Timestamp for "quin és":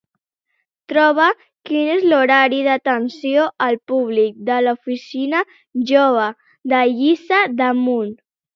1.69-2.07